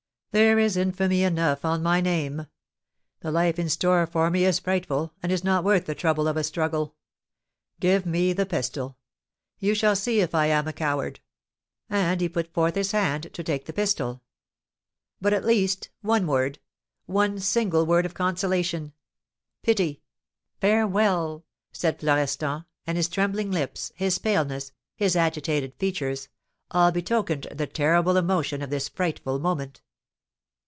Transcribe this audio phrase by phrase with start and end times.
[0.33, 2.47] There is infamy enough on my name!
[3.19, 6.37] The life in store for me is frightful, and is not worth the trouble of
[6.37, 6.95] a struggle.
[7.81, 8.97] Give me the pistol!
[9.59, 11.19] You shall see if I am a coward!"
[11.89, 14.21] and he put forth his hand to take the pistol.
[15.19, 16.59] "But, at least, one word,
[17.07, 18.93] one single word of consolation,
[19.63, 20.01] pity,
[20.61, 21.43] farewell!"
[21.73, 26.29] said Florestan; and his trembling lips, his paleness, his agitated features,
[26.69, 29.81] all betokened the terrible emotion of this frightful moment.